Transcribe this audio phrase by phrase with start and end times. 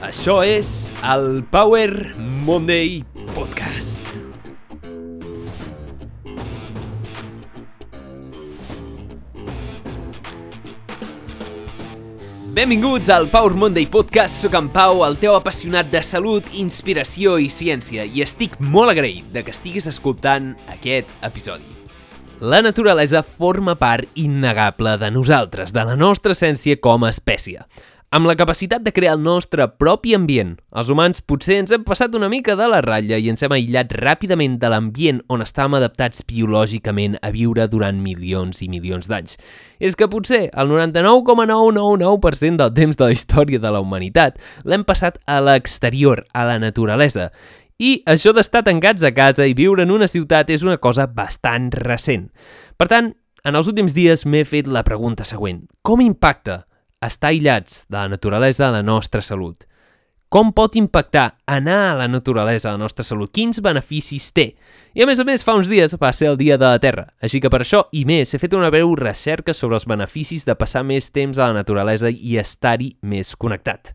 [0.00, 2.14] Això és el Power
[2.46, 3.02] Monday
[3.34, 4.00] Podcast.
[12.56, 14.40] Benvinguts al Power Monday Podcast.
[14.40, 19.28] Soc en Pau, el teu apassionat de salut, inspiració i ciència, i estic molt agraït
[19.36, 21.68] de que estiguis escoltant aquest episodi.
[22.40, 27.68] La naturalesa forma part innegable de nosaltres, de la nostra essència com a espècie
[28.10, 30.56] amb la capacitat de crear el nostre propi ambient.
[30.74, 33.92] Els humans potser ens hem passat una mica de la ratlla i ens hem aïllat
[33.94, 39.36] ràpidament de l'ambient on estàvem adaptats biològicament a viure durant milions i milions d'anys.
[39.78, 45.20] És que potser el 99,999% del temps de la història de la humanitat l'hem passat
[45.30, 47.28] a l'exterior, a la naturalesa.
[47.78, 51.70] I això d'estar tancats a casa i viure en una ciutat és una cosa bastant
[51.78, 52.26] recent.
[52.76, 53.14] Per tant,
[53.46, 55.62] en els últims dies m'he fet la pregunta següent.
[55.86, 56.64] Com impacta
[57.06, 59.64] estar aïllats de la naturalesa la nostra salut.
[60.30, 63.32] Com pot impactar anar a la naturalesa la nostra salut?
[63.34, 64.52] Quins beneficis té?
[64.94, 67.08] I a més a més, fa uns dies va ser el Dia de la Terra,
[67.18, 70.54] així que per això i més he fet una breu recerca sobre els beneficis de
[70.54, 73.90] passar més temps a la naturalesa i estar-hi més connectat.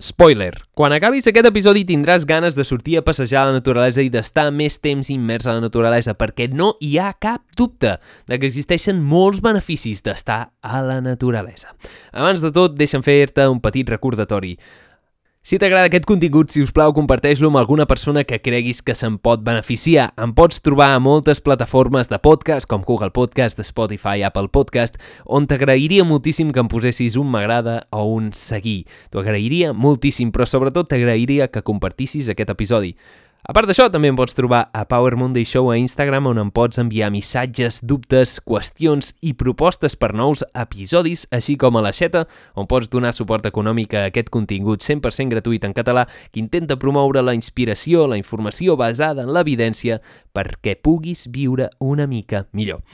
[0.00, 4.08] Spoiler, quan acabis aquest episodi tindràs ganes de sortir a passejar a la naturalesa i
[4.08, 8.48] d'estar més temps immers a la naturalesa perquè no hi ha cap dubte de que
[8.48, 11.76] existeixen molts beneficis d'estar a la naturalesa.
[12.16, 14.54] Abans de tot, deixa'm fer-te un petit recordatori.
[15.40, 19.14] Si t'agrada aquest contingut, si us plau, comparteix-lo amb alguna persona que creguis que se'n
[19.24, 20.10] pot beneficiar.
[20.20, 25.48] Em pots trobar a moltes plataformes de podcast, com Google Podcast, Spotify, Apple Podcast, on
[25.48, 28.84] t'agrairia moltíssim que em posessis un m'agrada o un seguir.
[29.08, 32.92] T'ho agrairia moltíssim, però sobretot t'agrairia que compartissis aquest episodi.
[33.40, 36.50] A part d'això, també em pots trobar a Power Monday Show a Instagram on em
[36.52, 42.26] pots enviar missatges, dubtes, qüestions i propostes per nous episodis, així com a la xeta,
[42.52, 47.24] on pots donar suport econòmic a aquest contingut 100% gratuït en català que intenta promoure
[47.24, 50.02] la inspiració, la informació basada en l'evidència
[50.36, 52.84] perquè puguis viure una mica millor.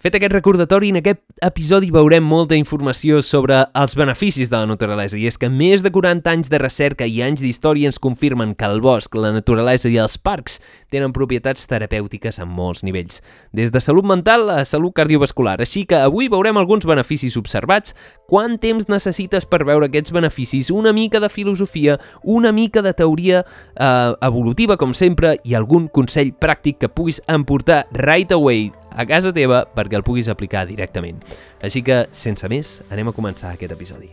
[0.00, 5.18] Fet aquest recordatori, en aquest episodi veurem molta informació sobre els beneficis de la naturalesa
[5.20, 8.64] i és que més de 40 anys de recerca i anys d'història ens confirmen que
[8.64, 10.56] el bosc, la naturalesa i els parcs
[10.88, 13.20] tenen propietats terapèutiques a molts nivells,
[13.52, 15.58] des de salut mental a salut cardiovascular.
[15.60, 17.92] Així que avui veurem alguns beneficis observats,
[18.24, 23.44] quant temps necessites per veure aquests beneficis, una mica de filosofia, una mica de teoria
[23.44, 29.32] eh, evolutiva, com sempre, i algun consell pràctic que puguis emportar right away a casa
[29.32, 31.20] teva perquè el puguis aplicar directament.
[31.62, 34.10] Així que, sense més, anem a començar aquest episodi.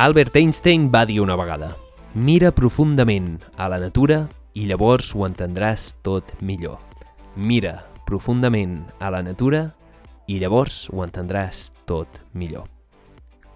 [0.00, 1.74] Albert Einstein va dir una vegada
[2.14, 4.24] Mira profundament a la natura
[4.58, 6.80] i llavors ho entendràs tot millor.
[7.36, 7.76] Mira
[8.08, 9.68] profundament a la natura
[10.26, 12.79] i llavors ho entendràs tot millor.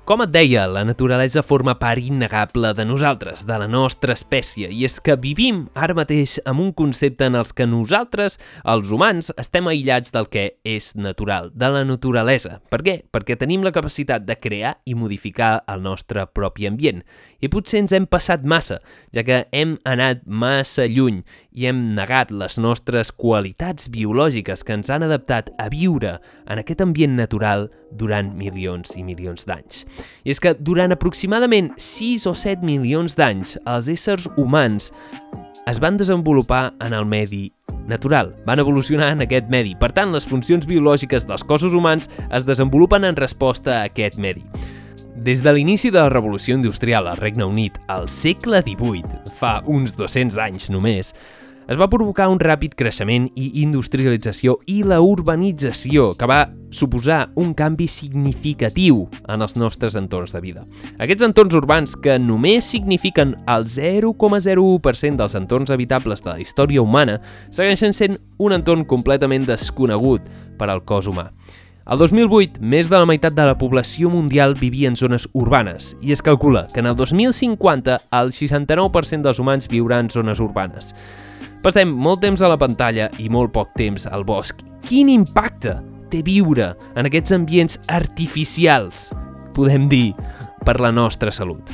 [0.05, 4.83] Com et deia, la naturalesa forma part innegable de nosaltres, de la nostra espècie, i
[4.85, 8.37] és que vivim ara mateix amb un concepte en els que nosaltres,
[8.69, 12.59] els humans, estem aïllats del que és natural, de la naturalesa.
[12.69, 12.99] Per què?
[13.17, 17.01] Perquè tenim la capacitat de crear i modificar el nostre propi ambient.
[17.41, 18.83] I potser ens hem passat massa,
[19.17, 21.23] ja que hem anat massa lluny
[21.57, 26.85] i hem negat les nostres qualitats biològiques que ens han adaptat a viure en aquest
[26.85, 29.85] ambient natural durant milions i milions d'anys.
[30.25, 34.91] I és que durant aproximadament 6 o 7 milions d'anys, els éssers humans
[35.71, 37.49] es van desenvolupar en el medi
[37.87, 39.75] natural, van evolucionar en aquest medi.
[39.81, 44.45] Per tant, les funcions biològiques dels cossos humans es desenvolupen en resposta a aquest medi.
[45.25, 49.97] Des de l'inici de la revolució industrial al Regne Unit, al segle XVIII, fa uns
[49.97, 51.15] 200 anys només,
[51.69, 56.43] es va provocar un ràpid creixement i industrialització i la urbanització, que va
[56.75, 60.67] suposar un canvi significatiu en els nostres entorns de vida.
[60.99, 67.21] Aquests entorns urbans, que només signifiquen el 0,01% dels entorns habitables de la història humana,
[67.51, 70.27] segueixen sent un entorn completament desconegut
[70.59, 71.31] per al cos humà.
[71.85, 76.15] Al 2008, més de la meitat de la població mundial vivia en zones urbanes i
[76.17, 80.95] es calcula que en el 2050 el 69% dels humans viurà en zones urbanes.
[81.65, 84.59] Passem molt temps a la pantalla i molt poc temps al bosc.
[84.85, 85.79] Quin impacte
[86.13, 89.07] té viure en aquests ambients artificials,
[89.57, 90.11] podem dir,
[90.61, 91.73] per la nostra salut?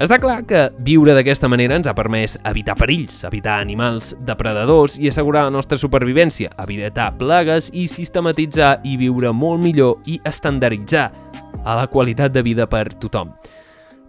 [0.00, 5.12] Està clar que viure d'aquesta manera ens ha permès evitar perills, evitar animals depredadors i
[5.12, 11.10] assegurar la nostra supervivència, evitar plagues i sistematitzar i viure molt millor i estandarditzar
[11.66, 13.36] a la qualitat de vida per tothom.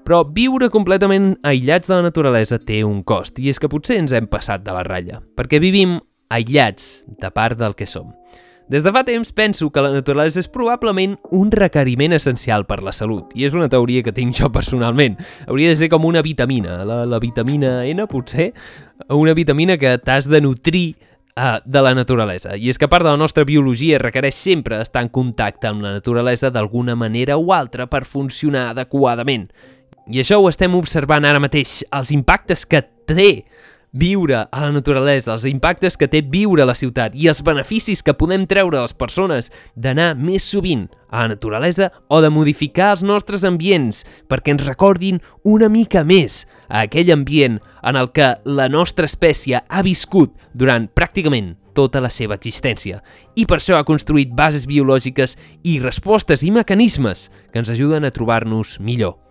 [0.10, 4.10] Però viure completament aïllats de la naturalesa té un cost, i és que potser ens
[4.18, 6.00] hem passat de la ratlla, perquè vivim
[6.34, 8.08] aïllats de part del que som.
[8.74, 12.90] Des de fa temps penso que la naturalesa és probablement un requeriment essencial per la
[12.90, 15.22] salut, i és una teoria que tinc jo personalment.
[15.46, 18.50] Hauria de ser com una vitamina, la, la vitamina N, potser?
[19.14, 20.88] Una vitamina que t'has de nutrir
[21.38, 22.58] uh, de la naturalesa.
[22.58, 26.00] I és que part de la nostra biologia requereix sempre estar en contacte amb la
[26.02, 29.52] naturalesa d'alguna manera o altra per funcionar adequadament.
[30.10, 33.44] I això ho estem observant ara mateix, els impactes que té
[33.94, 38.02] viure a la naturalesa, els impactes que té viure a la ciutat i els beneficis
[38.02, 42.96] que podem treure a les persones d'anar més sovint a la naturalesa o de modificar
[42.96, 48.34] els nostres ambients perquè ens recordin una mica més a aquell ambient en el que
[48.46, 53.04] la nostra espècie ha viscut durant pràcticament tota la seva existència
[53.38, 58.14] i per això ha construït bases biològiques i respostes i mecanismes que ens ajuden a
[58.14, 59.29] trobar-nos millor.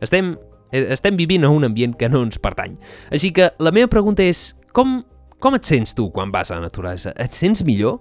[0.00, 0.34] Estem
[0.72, 2.76] Eh, estem vivint en un ambient que no ens pertany.
[3.10, 5.00] Així que la meva pregunta és, com,
[5.42, 7.14] com et sents tu quan vas a la naturalesa?
[7.18, 7.98] Et sents millor?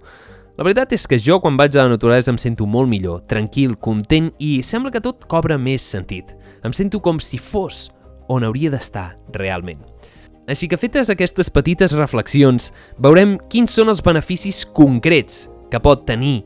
[0.59, 3.77] La veritat és que jo quan vaig a la naturalesa em sento molt millor, tranquil,
[3.79, 6.35] content i sembla que tot cobra més sentit.
[6.67, 7.87] Em sento com si fos
[8.29, 9.79] on hauria d'estar realment.
[10.49, 16.41] Així que fetes aquestes petites reflexions, veurem quins són els beneficis concrets que pot tenir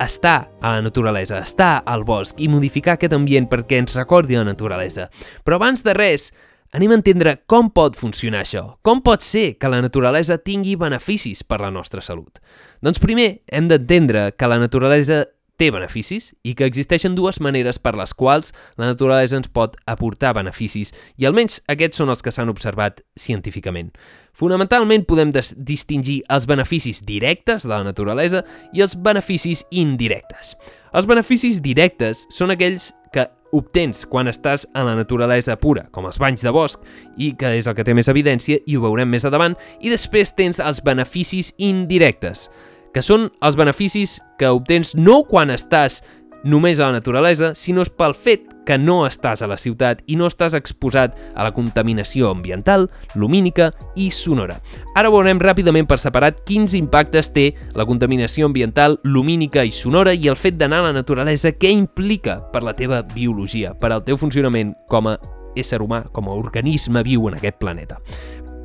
[0.00, 4.46] estar a la naturalesa, estar al bosc i modificar aquest ambient perquè ens recordi la
[4.46, 5.08] naturalesa.
[5.44, 6.30] Però abans de res,
[6.72, 8.64] anem a entendre com pot funcionar això.
[8.82, 12.40] Com pot ser que la naturalesa tingui beneficis per la nostra salut?
[12.82, 15.24] Doncs primer hem d'entendre que la naturalesa
[15.62, 18.50] té beneficis i que existeixen dues maneres per les quals
[18.80, 23.92] la naturalesa ens pot aportar beneficis i almenys aquests són els que s'han observat científicament.
[24.34, 28.42] Fonamentalment podem distingir els beneficis directes de la naturalesa
[28.74, 30.56] i els beneficis indirectes.
[30.92, 36.18] Els beneficis directes són aquells que obtens quan estàs en la naturalesa pura, com els
[36.18, 36.80] banys de bosc,
[37.20, 39.54] i que és el que té més evidència i ho veurem més endavant,
[39.84, 42.48] i després tens els beneficis indirectes,
[42.92, 46.02] que són els beneficis que obtens no quan estàs
[46.44, 50.28] només a la naturalesa, sinó pel fet que no estàs a la ciutat i no
[50.30, 54.60] estàs exposat a la contaminació ambiental, lumínica i sonora.
[54.98, 60.28] Ara veurem ràpidament per separat quins impactes té la contaminació ambiental, lumínica i sonora i
[60.28, 64.18] el fet d'anar a la naturalesa què implica per la teva biologia, per al teu
[64.18, 65.18] funcionament com a
[65.56, 67.98] ésser humà, com a organisme viu en aquest planeta.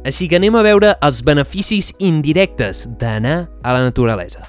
[0.06, 4.44] Així que anem a veure els beneficis indirectes d'anar a la naturalesa.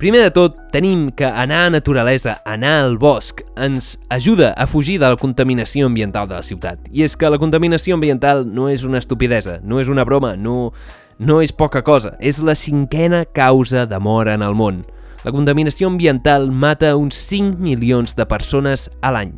[0.00, 4.96] Primer de tot, tenim que anar a naturalesa, anar al bosc, ens ajuda a fugir
[4.98, 6.88] de la contaminació ambiental de la ciutat.
[6.88, 10.72] I és que la contaminació ambiental no és una estupidesa, no és una broma, no,
[11.20, 14.86] no és poca cosa, és la cinquena causa de mort en el món.
[15.20, 19.36] La contaminació ambiental mata uns 5 milions de persones a l'any.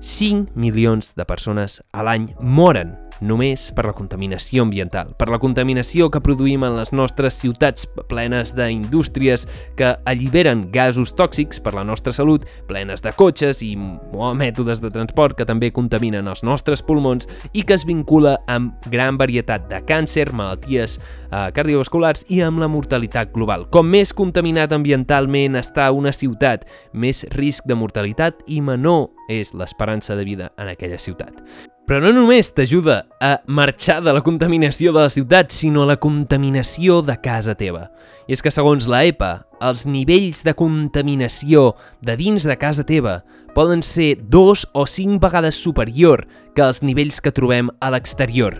[0.00, 6.08] 5 milions de persones a l'any moren només per la contaminació ambiental, per la contaminació
[6.12, 9.46] que produïm en les nostres ciutats plenes d'indústries
[9.78, 15.36] que alliberen gasos tòxics per la nostra salut, plenes de cotxes i mètodes de transport
[15.38, 20.30] que també contaminen els nostres pulmons i que es vincula amb gran varietat de càncer,
[20.32, 23.66] malalties eh, cardiovasculars i amb la mortalitat global.
[23.70, 30.16] Com més contaminat ambientalment està una ciutat, més risc de mortalitat i menor és l'esperança
[30.16, 31.42] de vida en aquella ciutat.
[31.86, 35.96] Però no només t'ajuda a marxar de la contaminació de la ciutat, sinó a la
[36.02, 37.84] contaminació de casa teva.
[38.26, 39.28] I és que segons la EPA,
[39.62, 43.20] els nivells de contaminació de dins de casa teva
[43.54, 46.24] poden ser dos o cinc vegades superior
[46.58, 48.58] que els nivells que trobem a l'exterior.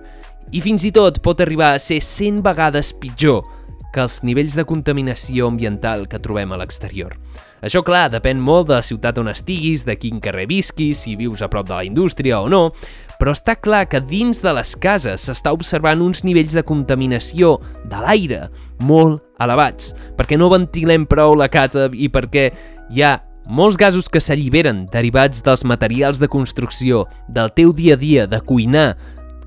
[0.55, 3.43] I fins i tot pot arribar a ser 100 vegades pitjor
[3.91, 7.19] que els nivells de contaminació ambiental que trobem a l'exterior.
[7.65, 11.41] Això, clar, depèn molt de la ciutat on estiguis, de quin carrer visquis, si vius
[11.43, 12.69] a prop de la indústria o no,
[13.17, 17.57] però està clar que dins de les cases s'està observant uns nivells de contaminació
[17.89, 18.43] de l'aire
[18.85, 22.51] molt elevats, perquè no ventilem prou la casa i perquè
[22.93, 23.17] hi ha
[23.49, 28.41] molts gasos que s'alliberen derivats dels materials de construcció, del teu dia a dia, de
[28.45, 28.97] cuinar,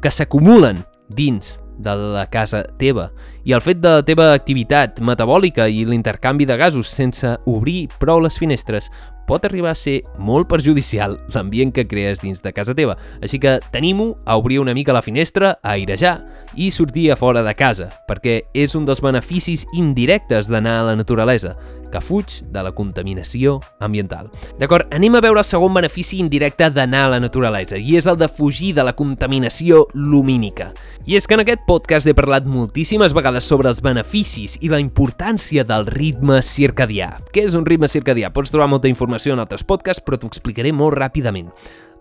[0.01, 0.81] que s'acumulen
[1.13, 3.09] dins de la casa teva
[3.47, 8.19] i el fet de la teva activitat metabòlica i l'intercanvi de gasos sense obrir prou
[8.21, 8.91] les finestres
[9.29, 12.95] pot arribar a ser molt perjudicial l'ambient que crees dins de casa teva.
[13.21, 16.15] Així que tenim-ho a obrir una mica la finestra, a airejar
[16.57, 20.97] i sortir a fora de casa, perquè és un dels beneficis indirectes d'anar a la
[20.97, 21.53] naturalesa,
[21.91, 24.29] que fuig de la contaminació ambiental.
[24.59, 28.19] D'acord, anem a veure el segon benefici indirecte d'anar a la naturalesa, i és el
[28.19, 30.71] de fugir de la contaminació lumínica.
[31.05, 34.81] I és que en aquest podcast he parlat moltíssimes vegades sobre els beneficis i la
[34.81, 37.15] importància del ritme circadià.
[37.33, 38.29] Què és un ritme circadià?
[38.33, 41.49] Pots trobar molta informació en altres podcasts, però t'ho explicaré molt ràpidament.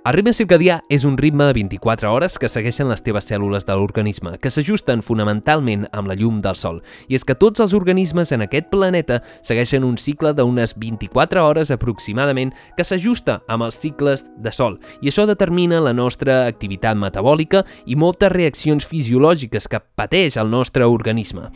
[0.07, 3.75] El ritme circadià és un ritme de 24 hores que segueixen les teves cèl·lules de
[3.75, 6.79] l'organisme, que s'ajusten fonamentalment amb la llum del sol.
[7.11, 11.75] I és que tots els organismes en aquest planeta segueixen un cicle d'unes 24 hores
[11.75, 14.79] aproximadament que s'ajusta amb els cicles de sol.
[15.03, 20.87] I això determina la nostra activitat metabòlica i moltes reaccions fisiològiques que pateix el nostre
[20.87, 21.51] organisme.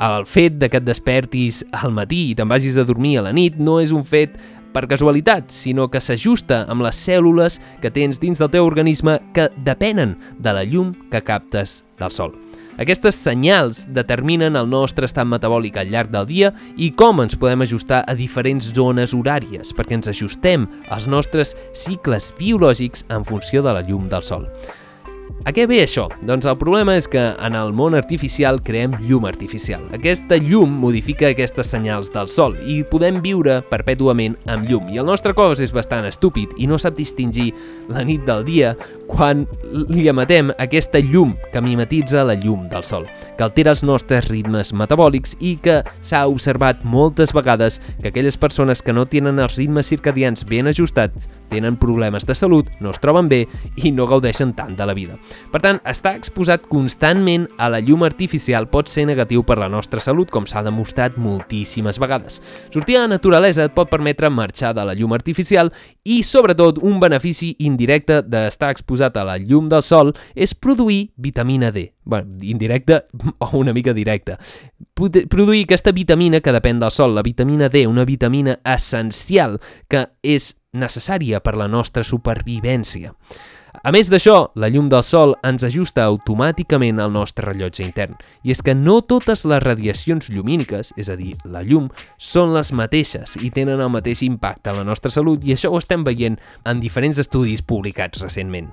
[0.00, 3.34] El fet de que et despertis al matí i te'n vagis a dormir a la
[3.36, 4.38] nit no és un fet
[4.72, 9.48] per casualitat, sinó que s'ajusta amb les cèl·lules que tens dins del teu organisme que
[9.64, 12.36] depenen de la llum que captes del sol.
[12.80, 17.66] Aquestes senyals determinen el nostre estat metabòlic al llarg del dia i com ens podem
[17.66, 23.74] ajustar a diferents zones horàries, perquè ens ajustem als nostres cicles biològics en funció de
[23.76, 24.48] la llum del sol.
[25.48, 26.02] A què ve això?
[26.28, 29.86] Doncs el problema és que en el món artificial creem llum artificial.
[29.96, 34.90] Aquesta llum modifica aquestes senyals del sol i podem viure perpètuament amb llum.
[34.92, 37.54] I el nostre cos és bastant estúpid i no sap distingir
[37.88, 38.74] la nit del dia
[39.08, 39.46] quan
[39.88, 44.74] li emetem aquesta llum que mimetitza la llum del sol, que altera els nostres ritmes
[44.76, 49.88] metabòlics i que s'ha observat moltes vegades que aquelles persones que no tenen els ritmes
[49.88, 53.46] circadians ben ajustats tenen problemes de salut, no es troben bé
[53.82, 55.18] i no gaudeixen tant de la vida.
[55.50, 60.02] Per tant, estar exposat constantment a la llum artificial pot ser negatiu per la nostra
[60.04, 62.40] salut, com s'ha demostrat moltíssimes vegades.
[62.70, 65.72] Sortir a la naturalesa et pot permetre marxar de la llum artificial
[66.04, 71.70] i, sobretot, un benefici indirecte d'estar exposat a la llum del sol és produir vitamina
[71.74, 71.90] D.
[72.10, 73.04] Bé, indirecte
[73.38, 74.38] o una mica directa.
[74.94, 80.54] Produir aquesta vitamina que depèn del sol, la vitamina D, una vitamina essencial que és
[80.72, 83.14] necessària per la nostra supervivència.
[83.80, 88.18] A més d'això, la llum del sol ens ajusta automàticament al nostre rellotge intern.
[88.44, 91.88] I és que no totes les radiacions llumíniques, és a dir, la llum,
[92.20, 95.80] són les mateixes i tenen el mateix impacte en la nostra salut i això ho
[95.80, 96.36] estem veient
[96.68, 98.68] en diferents estudis publicats recentment.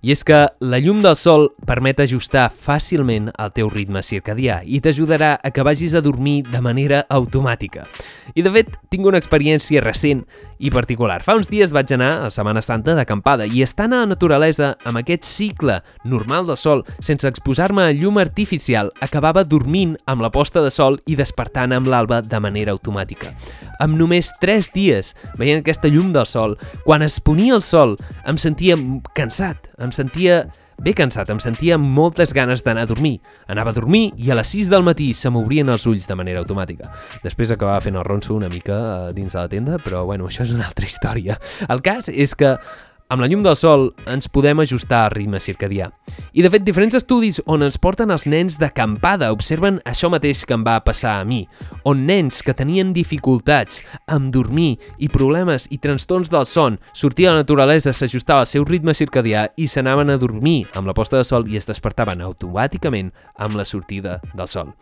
[0.00, 4.78] I és que la llum del sol permet ajustar fàcilment el teu ritme circadià i
[4.80, 7.84] t'ajudarà a que vagis a dormir de manera automàtica.
[8.38, 10.22] I de fet, tinc una experiència recent
[10.58, 11.22] i particular.
[11.22, 15.00] Fa uns dies vaig anar a Setmana Santa d'acampada i estant a la naturalesa amb
[15.00, 20.62] aquest cicle normal del sol, sense exposar-me a llum artificial, acabava dormint amb la posta
[20.64, 23.32] de sol i despertant amb l'alba de manera automàtica.
[23.80, 27.96] Amb només 3 dies, veient aquesta llum del sol, quan es ponia el sol,
[28.26, 28.76] em sentia
[29.14, 30.46] cansat, em sentia
[30.78, 33.18] bé cansat, em sentia amb moltes ganes d'anar a dormir.
[33.50, 36.42] Anava a dormir i a les 6 del matí se m'obrien els ulls de manera
[36.44, 36.92] automàtica.
[37.24, 40.46] Després acabava fent el ronso una mica eh, dins de la tenda, però bueno, això
[40.46, 41.38] és una altra història.
[41.68, 42.54] El cas és que
[43.08, 45.88] amb la llum del sol ens podem ajustar al ritme circadià.
[46.36, 50.56] I de fet, diferents estudis on ens porten els nens d'acampada observen això mateix que
[50.56, 51.40] em va passar a mi,
[51.88, 57.36] on nens que tenien dificultats amb dormir i problemes i trastorns del son, sortia a
[57.36, 61.24] la naturalesa, s'ajustava al seu ritme circadià i s'anaven a dormir amb la posta de
[61.24, 64.74] sol i es despertaven automàticament amb la sortida del sol.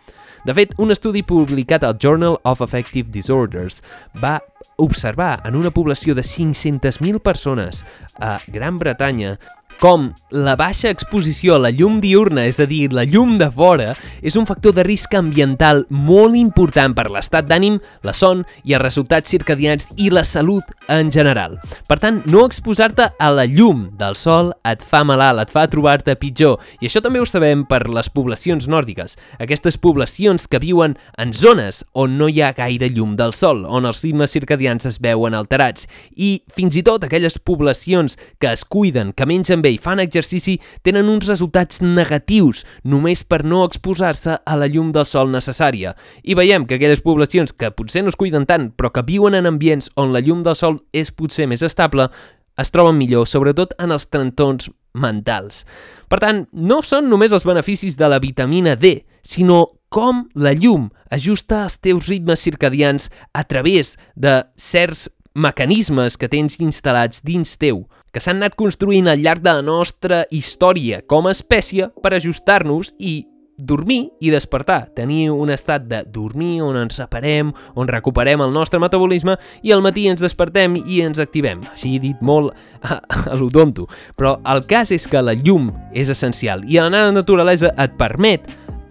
[0.47, 3.81] De fet, un estudi publicat al Journal of Affective Disorders
[4.23, 4.39] va
[4.77, 7.85] observar en una població de 500.000 persones
[8.19, 9.39] a Gran Bretanya
[9.81, 13.93] com la baixa exposició a la llum diurna, és a dir, la llum de fora,
[14.23, 18.83] és un factor de risc ambiental molt important per l'estat d'ànim, la son i els
[18.83, 21.59] resultats circadians i la salut en general.
[21.89, 26.17] Per tant, no exposar-te a la llum del sol et fa malalt, et fa trobar-te
[26.21, 26.59] pitjor.
[26.81, 31.83] I això també ho sabem per les poblacions nòrdiques, aquestes poblacions que viuen en zones
[31.93, 35.87] on no hi ha gaire llum del sol, on els ritmes circadians es veuen alterats,
[36.17, 40.57] i fins i tot aquelles poblacions que es cuiden, que mengen bé i fan exercici
[40.87, 45.97] tenen uns resultats negatius només per no exposar-se a la llum del sol necessària.
[46.23, 49.51] I veiem que aquelles poblacions que potser no es cuiden tant però que viuen en
[49.51, 52.11] ambients on la llum del sol és potser més estable
[52.57, 55.65] es troben millor, sobretot en els trentons mentals.
[56.09, 60.89] Per tant, no són només els beneficis de la vitamina D, sinó com la llum
[61.13, 67.85] ajusta els teus ritmes circadians a través de certs mecanismes que tens instal·lats dins teu
[68.17, 72.95] que s'han anat construint al llarg de la nostra història com a espècie per ajustar-nos
[72.97, 73.27] i
[73.59, 78.81] dormir i despertar, tenir un estat de dormir on ens reparem, on recuperem el nostre
[78.81, 81.61] metabolisme i al matí ens despertem i ens activem.
[81.75, 83.85] Així he dit molt a, a lo tonto.
[84.17, 88.49] Però el cas és que la llum és essencial i la naturalesa et permet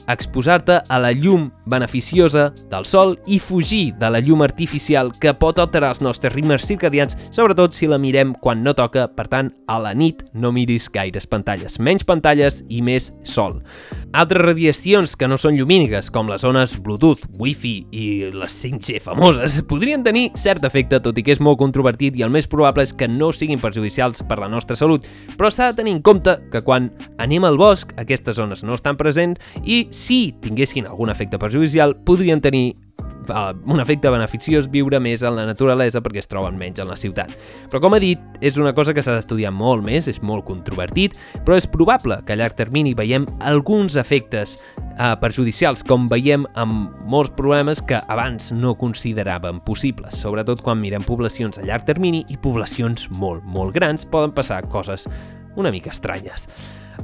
[0.08, 5.60] exposar-te a la llum beneficiosa del sol i fugir de la llum artificial que pot
[5.60, 9.80] alterar els nostres ritmes circadians, sobretot si la mirem quan no toca, per tant, a
[9.82, 13.62] la nit no miris gaires pantalles, menys pantalles i més sol.
[14.16, 19.60] Altres radiacions que no són llumíniques, com les zones Bluetooth, Wi-Fi i les 5G famoses,
[19.68, 22.94] podrien tenir cert efecte, tot i que és molt controvertit i el més probable és
[22.96, 26.62] que no siguin perjudicials per la nostra salut, però s'ha de tenir en compte que
[26.66, 31.96] quan anem al bosc aquestes zones no estan presents i si tinguessin algun efecte perjudicial
[32.04, 32.76] podrien tenir
[33.30, 36.98] uh, un efecte beneficiós viure més en la naturalesa perquè es troben menys en la
[37.00, 37.32] ciutat.
[37.72, 41.16] Però com he dit, és una cosa que s'ha d'estudiar molt més, és molt controvertit,
[41.48, 46.92] però és probable que a llarg termini veiem alguns efectes uh, perjudicials, com veiem amb
[47.10, 50.20] molts problemes que abans no consideràvem possibles.
[50.22, 55.08] Sobretot quan mirem poblacions a llarg termini i poblacions molt, molt grans poden passar coses
[55.56, 56.50] una mica estranyes.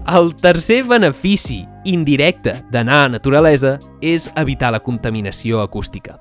[0.07, 6.17] El tercer benefici indirecte d'anar a naturalesa és evitar la contaminació acústica.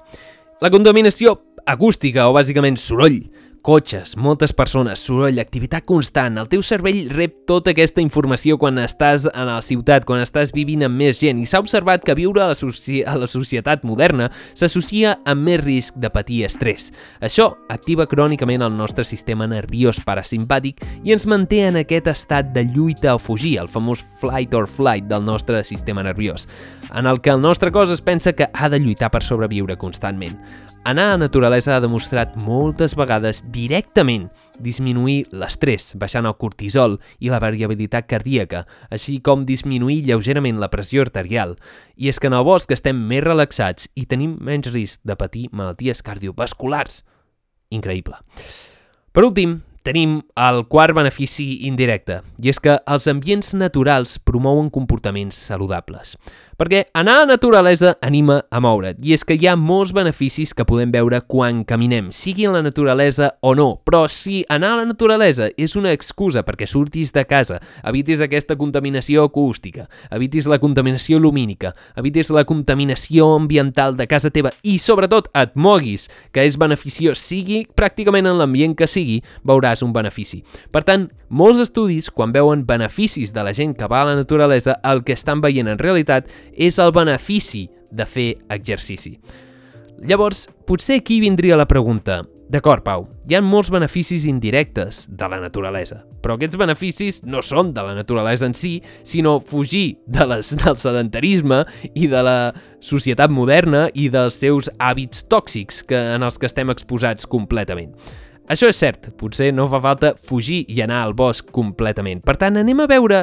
[0.61, 3.23] La contaminació acústica, o bàsicament soroll,
[3.61, 6.39] Cotxes, moltes persones, soroll, activitat constant.
[6.41, 10.87] El teu cervell rep tota aquesta informació quan estàs a la ciutat, quan estàs vivint
[10.87, 15.19] amb més gent i s'ha observat que viure a la, a la societat moderna s'associa
[15.29, 16.89] amb més risc de patir estrès.
[17.21, 22.65] Això activa crònicament el nostre sistema nerviós parasimpàtic i ens manté en aquest estat de
[22.65, 26.49] lluita o fugir, el famós flight or flight del nostre sistema nerviós,
[26.95, 30.41] en el que el nostre cos es pensa que ha de lluitar per sobreviure constantment.
[30.83, 34.31] Anar a naturalesa ha demostrat moltes vegades directament
[34.65, 41.05] disminuir l'estrès, baixant el cortisol i la variabilitat cardíaca, així com disminuir lleugerament la pressió
[41.05, 41.59] arterial.
[42.01, 45.51] I és que en el bosc estem més relaxats i tenim menys risc de patir
[45.53, 47.03] malalties cardiovasculars.
[47.69, 48.17] Increïble.
[49.13, 55.37] Per últim, tenim el quart benefici indirecte, i és que els ambients naturals promouen comportaments
[55.37, 56.17] saludables
[56.61, 60.51] perquè anar a la naturalesa anima a moure't, i és que hi ha molts beneficis
[60.53, 64.81] que podem veure quan caminem, sigui en la naturalesa o no, però si anar a
[64.83, 70.59] la naturalesa és una excusa perquè surtis de casa, evitis aquesta contaminació acústica, evitis la
[70.61, 76.61] contaminació lumínica, evitis la contaminació ambiental de casa teva i, sobretot, et moguis, que és
[76.61, 80.43] beneficiós, sigui pràcticament en l'ambient que sigui, veuràs un benefici.
[80.69, 84.77] Per tant, molts estudis, quan veuen beneficis de la gent que va a la naturalesa,
[84.85, 89.17] el que estan veient en realitat és el benefici de fer exercici.
[90.01, 92.23] Llavors, potser aquí vindria la pregunta.
[92.51, 97.71] D'acord, Pau, hi ha molts beneficis indirectes de la naturalesa, però aquests beneficis no són
[97.77, 98.73] de la naturalesa en si,
[99.07, 101.61] sinó fugir de les, del sedentarisme
[101.95, 102.39] i de la
[102.83, 107.95] societat moderna i dels seus hàbits tòxics que, en els que estem exposats completament.
[108.51, 112.19] Això és cert, potser no fa falta fugir i anar al bosc completament.
[112.27, 113.21] Per tant, anem a veure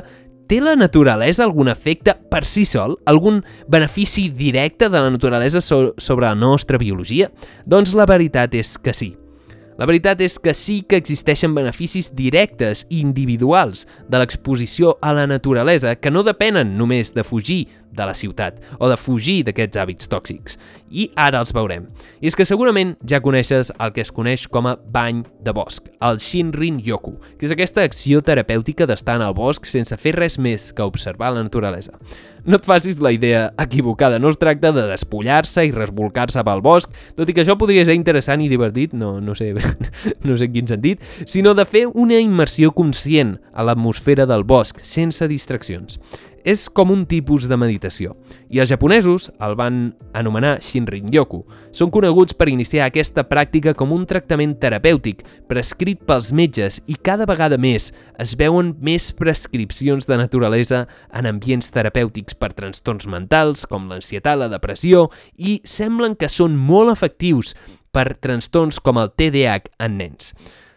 [0.48, 2.94] Té la naturalesa algun efecte per si sol?
[3.12, 7.28] Algun benefici directe de la naturalesa so sobre la nostra biologia?
[7.68, 9.10] Doncs la veritat és que sí.
[9.78, 15.28] La veritat és que sí que existeixen beneficis directes i individuals de l'exposició a la
[15.28, 20.12] naturalesa que no depenen només de fugir de la ciutat o de fugir d'aquests hàbits
[20.12, 20.58] tòxics.
[20.90, 21.88] I ara els veurem.
[22.22, 25.90] I és que segurament ja coneixes el que es coneix com a bany de bosc,
[26.04, 30.38] el Shinrin Yoku, que és aquesta acció terapèutica d'estar en el bosc sense fer res
[30.40, 31.98] més que observar la naturalesa.
[32.48, 36.94] No et facis la idea equivocada, no es tracta de despullar-se i resbolcar-se pel bosc,
[37.18, 39.52] tot i que això podria ser interessant i divertit, no, no, sé,
[40.28, 44.80] no sé en quin sentit, sinó de fer una immersió conscient a l'atmosfera del bosc,
[44.88, 46.00] sense distraccions
[46.46, 48.16] és com un tipus de meditació,
[48.50, 49.80] i els japonesos el van
[50.18, 51.42] anomenar Shinrin-yoku.
[51.76, 57.28] Són coneguts per iniciar aquesta pràctica com un tractament terapèutic prescrit pels metges i cada
[57.30, 63.90] vegada més es veuen més prescripcions de naturalesa en ambients terapèutics per trastorns mentals com
[63.92, 67.56] l'ansietat, la depressió i semblen que són molt efectius
[67.92, 70.34] per trastorns com el TDAH en nens.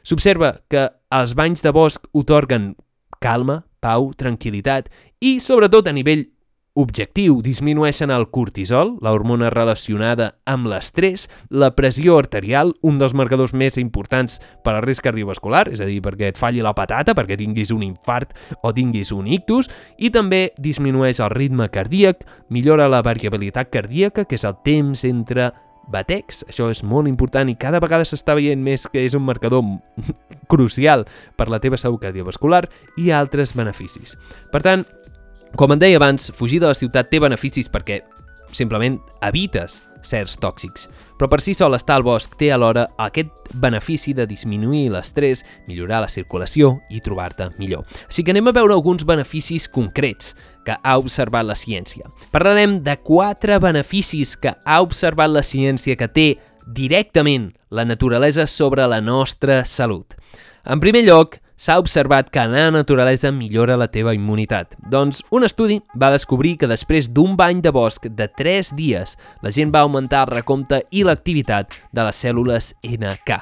[0.06, 2.72] S'observa que els banys de bosc otorguen
[3.20, 4.90] calma, pau, tranquil·litat
[5.20, 6.28] i, sobretot, a nivell
[6.74, 13.52] objectiu, disminueixen el cortisol, la hormona relacionada amb l'estrès, la pressió arterial, un dels marcadors
[13.52, 17.38] més importants per al risc cardiovascular, és a dir, perquè et falli la patata, perquè
[17.40, 23.02] tinguis un infart o tinguis un ictus, i també disminueix el ritme cardíac, millora la
[23.02, 25.50] variabilitat cardíaca, que és el temps entre
[25.90, 29.64] batecs, això és molt important i cada vegada s'està veient més que és un marcador
[30.52, 32.64] crucial per la teva salut cardiovascular
[32.98, 34.16] i altres beneficis.
[34.52, 34.86] Per tant,
[35.58, 38.00] com em deia abans, fugir de la ciutat té beneficis perquè
[38.54, 40.88] simplement evites certs tòxics.
[41.18, 46.02] Però per si sol estar al bosc té alhora aquest benefici de disminuir l'estrès, millorar
[46.04, 47.84] la circulació i trobar-te millor.
[48.08, 50.34] Així que anem a veure alguns beneficis concrets
[50.64, 52.08] que ha observat la ciència.
[52.32, 56.28] Parlarem de quatre beneficis que ha observat la ciència que té
[56.66, 60.14] directament la naturalesa sobre la nostra salut.
[60.64, 64.78] En primer lloc, s'ha observat que anar a la naturalesa millora la teva immunitat.
[64.88, 69.52] Doncs un estudi va descobrir que després d'un bany de bosc de 3 dies, la
[69.52, 73.36] gent va augmentar el recompte i l'activitat de les cèl·lules NK.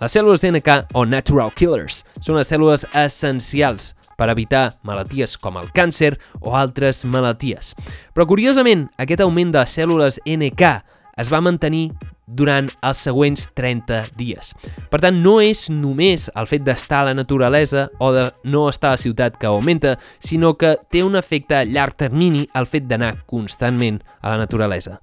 [0.00, 5.68] Les cèl·lules NK, o Natural Killers, són les cèl·lules essencials per evitar malalties com el
[5.76, 7.74] càncer o altres malalties.
[8.16, 10.78] Però curiosament, aquest augment de cèl·lules NK
[11.18, 11.90] es va mantenir
[12.28, 14.52] durant els següents 30 dies.
[14.92, 18.92] Per tant, no és només el fet d'estar a la naturalesa o de no estar
[18.92, 22.86] a la ciutat que augmenta, sinó que té un efecte a llarg termini el fet
[22.88, 24.98] d'anar constantment a la naturalesa.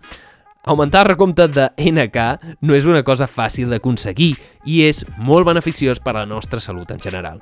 [0.67, 4.31] Augmentar el recompte de NK no és una cosa fàcil d'aconseguir
[4.65, 7.37] i és molt beneficiós per a la nostra salut en general.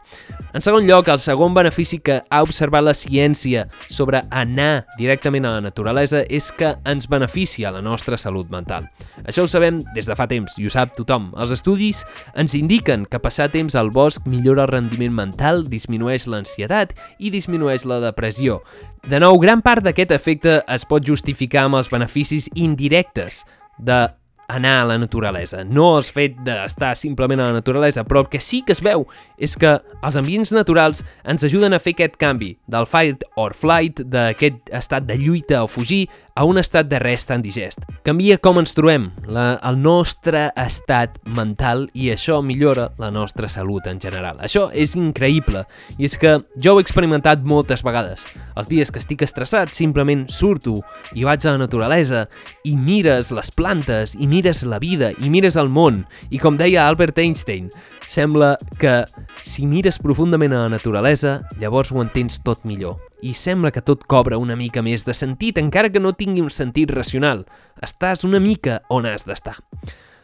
[0.52, 5.54] En segon lloc, el segon benefici que ha observat la ciència sobre anar directament a
[5.56, 8.90] la naturalesa és que ens beneficia la nostra salut mental.
[9.24, 11.32] Això ho sabem des de fa temps i ho sap tothom.
[11.40, 12.04] Els estudis
[12.36, 16.92] ens indiquen que passar temps al bosc millora el rendiment mental, disminueix l'ansietat
[17.24, 18.60] i disminueix la depressió.
[19.04, 23.42] De nou, gran part d'aquest efecte es pot justificar amb els beneficis indirectes
[23.76, 23.98] de
[24.48, 28.42] anar a la naturalesa, no el fet d'estar simplement a la naturalesa, però el que
[28.44, 32.54] sí que es veu és que els ambients naturals ens ajuden a fer aquest canvi
[32.68, 37.28] del fight or flight, d'aquest estat de lluita o fugir, a un estat de res
[37.30, 37.84] tan digest.
[38.06, 43.86] Canvia com ens trobem, la, el nostre estat mental i això millora la nostra salut
[43.90, 44.40] en general.
[44.42, 45.64] Això és increïble
[46.00, 48.26] i és que jo ho he experimentat moltes vegades.
[48.58, 50.80] Els dies que estic estressat simplement surto
[51.14, 52.26] i vaig a la naturalesa
[52.66, 56.00] i mires les plantes i mires la vida i mires el món
[56.34, 57.68] i com deia Albert Einstein,
[58.10, 59.04] sembla que
[59.46, 64.08] si mires profundament a la naturalesa, llavors ho entens tot millor i sembla que tot
[64.10, 67.46] cobra una mica més de sentit, encara que no tingui un sentit racional.
[67.78, 69.60] Estàs una mica on has d'estar.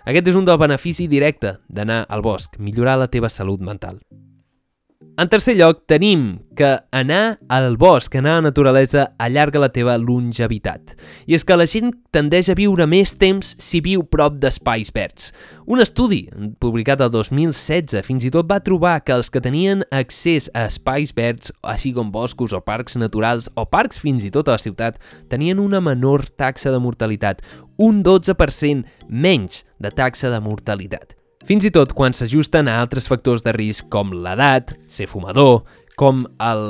[0.09, 4.01] Aquest és un del benefici directe d'anar al bosc, millorar la teva salut mental.
[5.19, 9.97] En tercer lloc, tenim que anar al bosc, anar a la naturalesa, allarga la teva
[9.99, 10.93] longevitat.
[11.27, 15.33] I és que la gent tendeix a viure més temps si viu prop d'espais verds.
[15.67, 16.21] Un estudi,
[16.63, 21.11] publicat el 2016, fins i tot va trobar que els que tenien accés a espais
[21.11, 25.03] verds, així com boscos o parcs naturals o parcs fins i tot a la ciutat,
[25.27, 27.43] tenien una menor taxa de mortalitat,
[27.75, 31.18] un 12% menys de taxa de mortalitat.
[31.47, 35.61] Fins i tot quan s'ajusten a altres factors de risc com l'edat, ser fumador,
[35.99, 36.25] com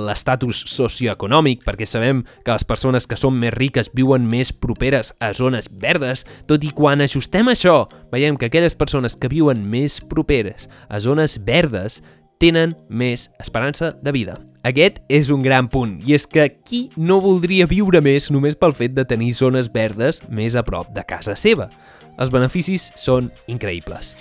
[0.05, 5.31] l'estatus socioeconòmic, perquè sabem que les persones que són més riques viuen més properes a
[5.33, 10.69] zones verdes, tot i quan ajustem això, veiem que aquelles persones que viuen més properes
[10.87, 12.03] a zones verdes
[12.41, 14.35] tenen més esperança de vida.
[14.65, 18.77] Aquest és un gran punt, i és que qui no voldria viure més només pel
[18.77, 21.71] fet de tenir zones verdes més a prop de casa seva?
[22.19, 24.13] Els beneficis són increïbles.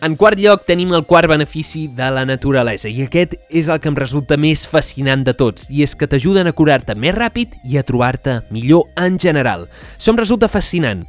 [0.00, 3.90] En quart lloc tenim el quart benefici de la naturalesa i aquest és el que
[3.90, 7.76] em resulta més fascinant de tots i és que t'ajuden a curar-te més ràpid i
[7.76, 9.66] a trobar-te millor en general.
[9.98, 11.04] Això em resulta fascinant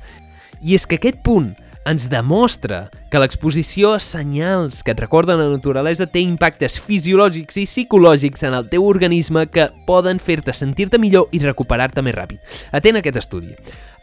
[0.59, 1.53] i és que aquest punt
[1.87, 7.67] ens demostra que l'exposició a senyals que et recorden la naturalesa té impactes fisiològics i
[7.71, 12.43] psicològics en el teu organisme que poden fer-te sentir-te millor i recuperar-te més ràpid.
[12.75, 13.55] Atent a aquest estudi.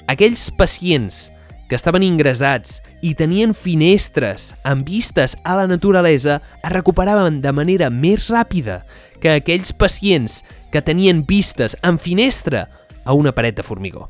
[0.09, 1.27] Aquells pacients
[1.69, 7.91] que estaven ingressats i tenien finestres amb vistes a la naturalesa es recuperaven de manera
[7.91, 8.83] més ràpida
[9.23, 12.67] que aquells pacients que tenien vistes amb finestra
[13.05, 14.09] a una paret de formigó.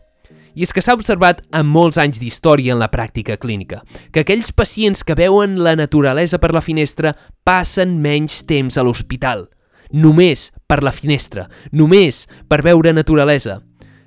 [0.59, 4.51] I és que s'ha observat en molts anys d'història en la pràctica clínica, que aquells
[4.51, 7.15] pacients que veuen la naturalesa per la finestra
[7.47, 9.47] passen menys temps a l'hospital.
[9.93, 13.61] Només per la finestra, només per veure naturalesa.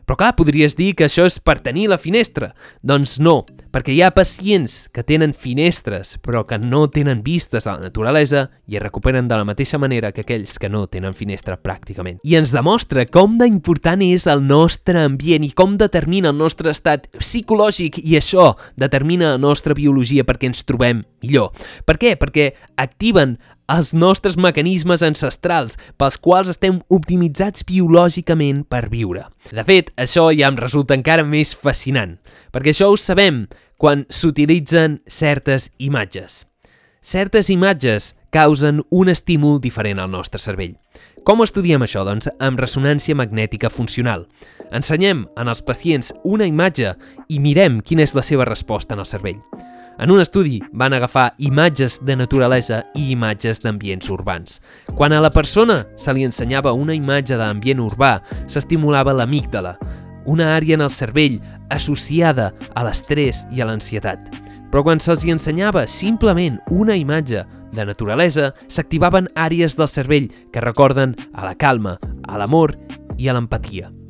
[0.05, 2.51] Però clar, podries dir que això és per tenir la finestra.
[2.81, 7.77] Doncs no, perquè hi ha pacients que tenen finestres però que no tenen vistes a
[7.77, 11.57] la naturalesa i es recuperen de la mateixa manera que aquells que no tenen finestra
[11.57, 12.19] pràcticament.
[12.27, 17.07] I ens demostra com d'important és el nostre ambient i com determina el nostre estat
[17.17, 21.51] psicològic i això determina la nostra biologia perquè ens trobem millor.
[21.85, 22.17] Per què?
[22.19, 23.37] Perquè activen
[23.71, 29.27] els nostres mecanismes ancestrals pels quals estem optimitzats biològicament per viure.
[29.51, 32.17] De fet, això ja em resulta encara més fascinant,
[32.51, 33.45] perquè això ho sabem
[33.81, 36.45] quan s'utilitzen certes imatges.
[37.01, 40.75] Certes imatges causen un estímul diferent al nostre cervell.
[41.25, 42.03] Com estudiem això?
[42.05, 44.27] Doncs amb ressonància magnètica funcional.
[44.73, 46.95] Ensenyem en els pacients una imatge
[47.29, 49.41] i mirem quina és la seva resposta en el cervell.
[50.01, 54.57] En un estudi van agafar imatges de naturalesa i imatges d'ambients urbans.
[54.97, 58.15] Quan a la persona se li ensenyava una imatge d'ambient urbà,
[58.49, 59.75] s'estimulava l'amígdala,
[60.25, 61.37] una àrea en el cervell
[61.69, 64.25] associada a l'estrès i a l'ansietat.
[64.73, 71.13] Però quan se'ls ensenyava simplement una imatge de naturalesa, s'activaven àrees del cervell que recorden
[71.35, 72.73] a la calma, a l'amor
[73.21, 74.00] i a l'empatia.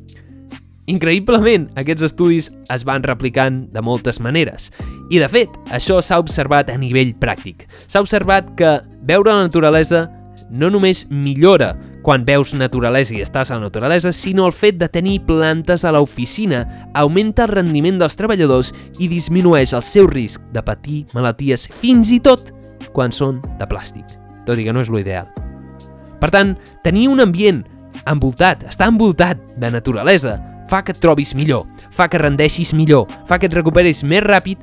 [0.92, 4.70] Increïblement, aquests estudis es van replicant de moltes maneres.
[5.10, 7.64] I, de fet, això s'ha observat a nivell pràctic.
[7.88, 10.08] S'ha observat que veure la naturalesa
[10.52, 14.88] no només millora quan veus naturalesa i estàs a la naturalesa, sinó el fet de
[14.90, 16.64] tenir plantes a l'oficina
[16.98, 22.20] augmenta el rendiment dels treballadors i disminueix el seu risc de patir malalties, fins i
[22.20, 22.52] tot
[22.92, 24.04] quan són de plàstic,
[24.44, 25.30] tot i que no és l'ideal.
[26.20, 27.62] Per tant, tenir un ambient
[28.06, 30.36] envoltat, estar envoltat de naturalesa,
[30.72, 34.62] fa que et trobis millor, fa que rendeixis millor, fa que et recuperis més ràpid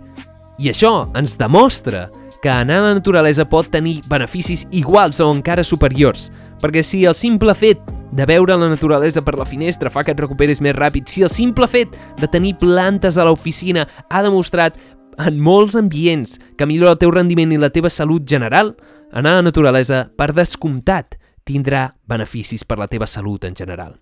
[0.57, 2.07] i això ens demostra
[2.41, 6.31] que anar a la naturalesa pot tenir beneficis iguals o encara superiors,
[6.63, 10.23] perquè si el simple fet de veure la naturalesa per la finestra fa que et
[10.23, 14.81] recuperis més ràpid, si el simple fet de tenir plantes a l'oficina ha demostrat
[15.19, 18.73] en molts ambients que millora el teu rendiment i la teva salut general,
[19.13, 23.99] anar a la naturalesa, per descomptat, tindrà beneficis per la teva salut en general.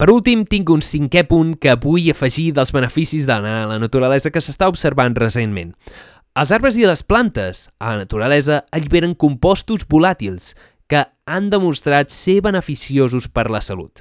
[0.00, 4.30] Per últim, tinc un cinquè punt que vull afegir dels beneficis d'anar a la naturalesa
[4.32, 5.74] que s'està observant recentment.
[6.40, 10.54] Els arbres i les plantes a la naturalesa alliberen compostos volàtils
[10.88, 14.00] que han demostrat ser beneficiosos per la salut.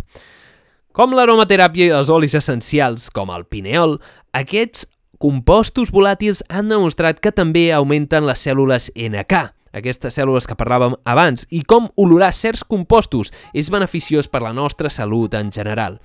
[0.95, 3.99] Com l'aromateràpia i els olis essencials, com el pineol,
[4.31, 4.87] aquests
[5.19, 11.45] compostos volàtils han demostrat que també augmenten les cèl·lules NK, aquestes cèl·lules que parlàvem abans,
[11.49, 15.99] i com olorar certs compostos és beneficiós per la nostra salut en general.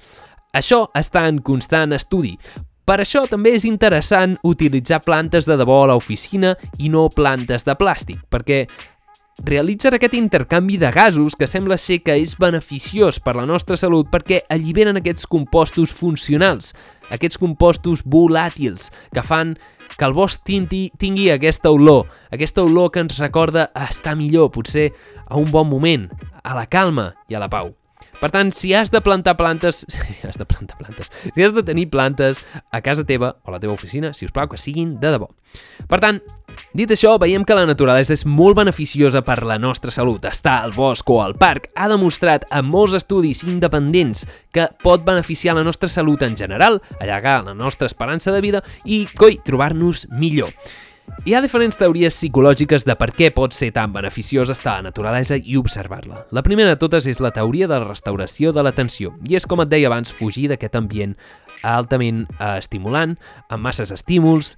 [0.54, 2.36] Això està en constant estudi,
[2.84, 7.72] per això també és interessant utilitzar plantes de debò a l'oficina i no plantes de
[7.80, 8.66] plàstic, perquè
[9.42, 14.10] realitzen aquest intercanvi de gasos que sembla ser que és beneficiós per la nostra salut
[14.12, 16.74] perquè alliberen aquests compostos funcionals,
[17.10, 19.56] aquests compostos volàtils que fan
[19.98, 24.90] que el bosc tingui, tingui aquesta olor, aquesta olor que ens recorda estar millor, potser
[25.26, 26.10] a un bon moment,
[26.42, 27.74] a la calma i a la pau.
[28.20, 29.84] Per tant, si has de plantar plantes...
[29.94, 31.10] Si has de plantar plantes...
[31.34, 32.38] Si has de tenir plantes
[32.70, 35.28] a casa teva o a la teva oficina, si us plau, que siguin de debò.
[35.88, 36.20] Per tant,
[36.74, 40.24] dit això, veiem que la naturalesa és molt beneficiosa per la nostra salut.
[40.26, 44.24] Estar al bosc o al parc ha demostrat en molts estudis independents
[44.54, 49.04] que pot beneficiar la nostra salut en general, allargar la nostra esperança de vida i,
[49.18, 50.50] coi, trobar-nos millor.
[51.24, 54.90] Hi ha diferents teories psicològiques de per què pot ser tan beneficiós estar a la
[54.90, 56.26] naturalesa i observar-la.
[56.36, 59.62] La primera de totes és la teoria de la restauració de l'atenció, i és com
[59.64, 61.14] et deia abans, fugir d'aquest ambient
[61.64, 63.16] altament eh, estimulant,
[63.48, 64.54] amb masses estímuls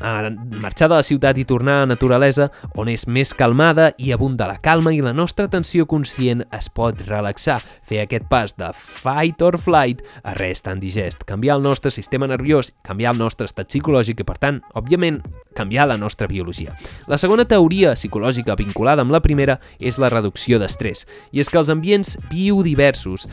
[0.00, 4.58] marxar de la ciutat i tornar a naturalesa on és més calmada i abunda la
[4.62, 9.58] calma i la nostra atenció conscient es pot relaxar, fer aquest pas de fight or
[9.58, 14.20] flight a res tan digest, canviar el nostre sistema nerviós, canviar el nostre estat psicològic
[14.20, 15.22] i, per tant, òbviament,
[15.54, 16.74] canviar la nostra biologia.
[17.06, 21.60] La segona teoria psicològica vinculada amb la primera és la reducció d'estrès, i és que
[21.60, 23.28] els ambients biodiversos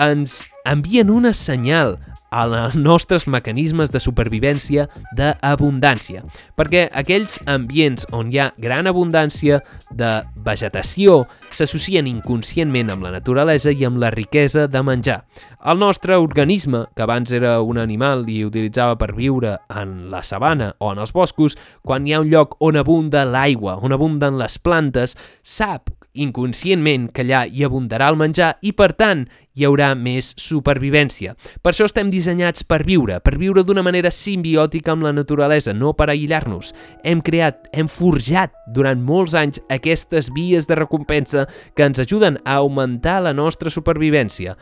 [0.00, 1.98] ens envien una senyal
[2.30, 6.22] als nostres mecanismes de supervivència d'abundància,
[6.56, 10.12] perquè aquells ambients on hi ha gran abundància de
[10.46, 15.20] vegetació s'associen inconscientment amb la naturalesa i amb la riquesa de menjar.
[15.60, 20.72] El nostre organisme, que abans era un animal i utilitzava per viure en la sabana
[20.78, 24.58] o en els boscos, quan hi ha un lloc on abunda l'aigua, on abunden les
[24.62, 30.32] plantes, sap inconscientment que allà hi abundarà el menjar i, per tant, hi haurà més
[30.40, 31.34] supervivència.
[31.62, 35.92] Per això estem dissenyats per viure, per viure d'una manera simbiòtica amb la naturalesa, no
[35.94, 36.72] per aïllar-nos.
[37.04, 42.60] Hem creat, hem forjat durant molts anys aquestes vies de recompensa que ens ajuden a
[42.62, 44.56] augmentar la nostra supervivència.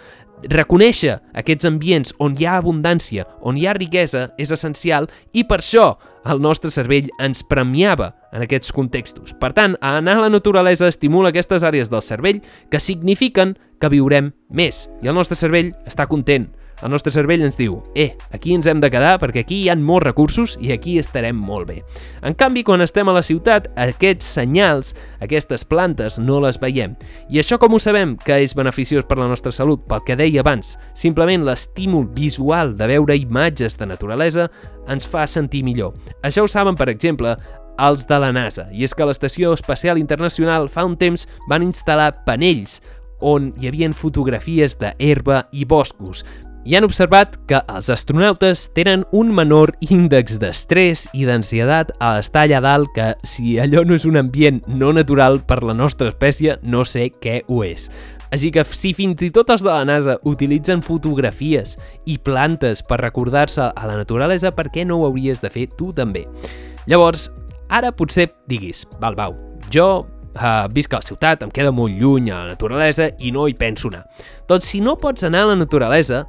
[0.47, 5.59] Reconèixer aquests ambients on hi ha abundància, on hi ha riquesa, és essencial i per
[5.59, 5.97] això
[6.29, 9.35] el nostre cervell ens premiava en aquests contextos.
[9.35, 14.33] Per tant, anar a la naturalesa estimula aquestes àrees del cervell que signifiquen que viurem
[14.51, 16.47] més i el nostre cervell està content.
[16.83, 19.75] El nostre cervell ens diu, eh, aquí ens hem de quedar perquè aquí hi ha
[19.75, 21.83] molts recursos i aquí estarem molt bé.
[22.23, 26.95] En canvi, quan estem a la ciutat, aquests senyals, aquestes plantes, no les veiem.
[27.31, 29.83] I això com ho sabem que és beneficiós per la nostra salut?
[29.91, 34.47] Pel que deia abans, simplement l'estímul visual de veure imatges de naturalesa
[34.89, 35.97] ens fa sentir millor.
[36.23, 37.35] Això ho saben, per exemple,
[37.79, 42.25] els de la NASA, i és que l'Estació Espacial Internacional fa un temps van instal·lar
[42.27, 42.81] panells
[43.21, 46.25] on hi havien fotografies d'herba i boscos,
[46.69, 52.43] i han observat que els astronautes tenen un menor índex d'estrès i d'ansietat a estar
[52.45, 56.59] allà dalt que si allò no és un ambient no natural per la nostra espècie,
[56.61, 57.87] no sé què ho és.
[58.29, 63.01] Així que si fins i tot els de la NASA utilitzen fotografies i plantes per
[63.01, 66.27] recordar-se a la naturalesa, per què no ho hauries de fer tu també?
[66.85, 67.31] Llavors,
[67.73, 69.41] ara potser diguis, val, Bau,
[69.73, 69.89] jo
[70.39, 73.57] uh, visc a la ciutat, em queda molt lluny a la naturalesa i no hi
[73.59, 74.05] penso anar.
[74.49, 76.25] Doncs si no pots anar a la naturalesa,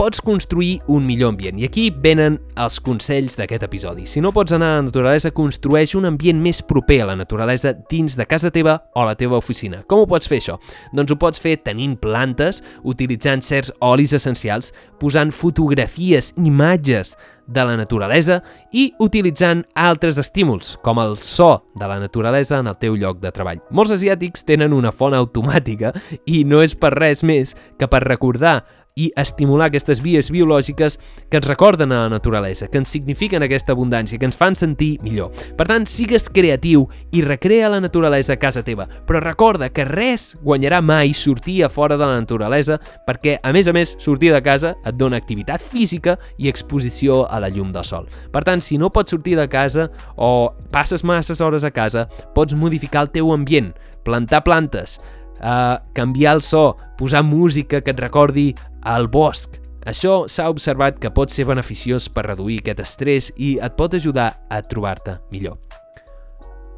[0.00, 1.58] pots construir un millor ambient.
[1.60, 4.06] I aquí venen els consells d'aquest episodi.
[4.08, 7.74] Si no pots anar a la naturalesa, construeix un ambient més proper a la naturalesa
[7.90, 9.82] dins de casa teva o la teva oficina.
[9.84, 10.56] Com ho pots fer això?
[10.96, 17.12] Doncs ho pots fer tenint plantes, utilitzant certs olis essencials, posant fotografies, imatges
[17.50, 18.40] de la naturalesa
[18.72, 23.32] i utilitzant altres estímuls, com el so de la naturalesa en el teu lloc de
[23.34, 23.60] treball.
[23.74, 25.92] Molts asiàtics tenen una font automàtica
[26.24, 28.62] i no és per res més que per recordar
[28.98, 30.98] i estimular aquestes vies biològiques
[31.30, 34.96] que ens recorden a la naturalesa, que ens signifiquen aquesta abundància, que ens fan sentir
[35.04, 35.30] millor.
[35.56, 40.34] Per tant, sigues creatiu i recrea la naturalesa a casa teva, però recorda que res
[40.42, 44.42] guanyarà mai sortir a fora de la naturalesa perquè, a més a més, sortir de
[44.42, 48.08] casa et dona activitat física i exposició a la llum del sol.
[48.32, 52.54] Per tant, si no pots sortir de casa o passes masses hores a casa, pots
[52.54, 53.72] modificar el teu ambient,
[54.04, 54.98] plantar plantes,
[55.40, 58.50] uh, canviar el so, posar música que et recordi
[58.82, 59.56] al bosc.
[59.88, 64.34] Això s'ha observat que pot ser beneficiós per reduir aquest estrès i et pot ajudar
[64.50, 65.56] a trobar-te millor.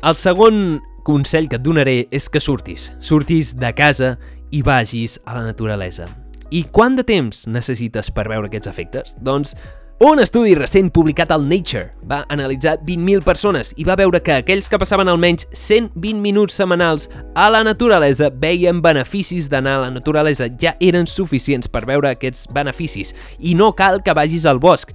[0.03, 2.91] El segon consell que et donaré és que surtis.
[3.03, 4.17] Surtis de casa
[4.55, 6.07] i vagis a la naturalesa.
[6.53, 9.15] I quant de temps necessites per veure aquests efectes?
[9.19, 9.57] Doncs
[10.01, 14.69] un estudi recent publicat al Nature va analitzar 20.000 persones i va veure que aquells
[14.71, 20.49] que passaven almenys 120 minuts setmanals a la naturalesa veien beneficis d'anar a la naturalesa.
[20.59, 23.15] Ja eren suficients per veure aquests beneficis.
[23.39, 24.91] I no cal que vagis al bosc.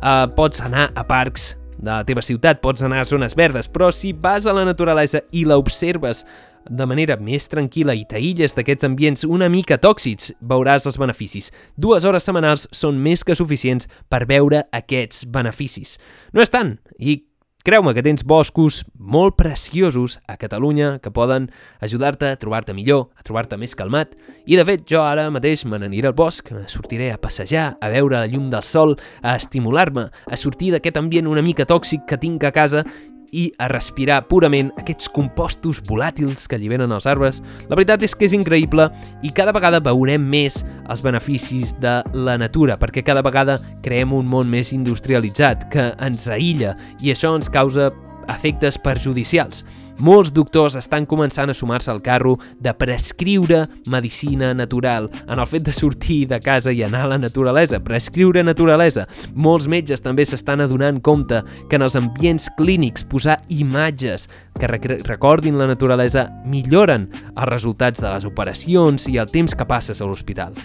[0.00, 3.88] Uh, pots anar a parcs de la teva ciutat, pots anar a zones verdes, però
[3.92, 6.26] si vas a la naturalesa i la observes
[6.68, 11.50] de manera més tranquil·la i t'aïlles d'aquests ambients una mica tòxics, veuràs els beneficis.
[11.76, 15.96] Dues hores setmanals són més que suficients per veure aquests beneficis.
[16.32, 17.22] No és tant, i
[17.60, 21.50] Creu-me que tens boscos molt preciosos a Catalunya que poden
[21.84, 24.14] ajudar-te a trobar-te millor, a trobar-te més calmat.
[24.48, 28.16] I de fet, jo ara mateix me n'aniré al bosc, sortiré a passejar, a veure
[28.16, 32.48] la llum del sol, a estimular-me, a sortir d'aquest ambient una mica tòxic que tinc
[32.48, 32.86] a casa
[33.32, 37.40] i a respirar purament aquests compostos volàtils que alliberen els arbres.
[37.68, 38.88] La veritat és que és increïble
[39.22, 44.28] i cada vegada veurem més els beneficis de la natura, perquè cada vegada creem un
[44.30, 47.90] món més industrialitzat que ens aïlla i això ens causa
[48.30, 49.64] efectes perjudicials.
[50.00, 55.66] Molts doctors estan començant a sumar-se al carro de prescriure medicina natural, en el fet
[55.66, 59.04] de sortir de casa i anar a la naturalesa, prescriure naturalesa.
[59.34, 64.70] Molts metges també s'estan adonant compte que en els ambients clínics posar imatges que
[65.04, 70.08] recordin la naturalesa milloren els resultats de les operacions i el temps que passes a
[70.08, 70.56] l'hospital.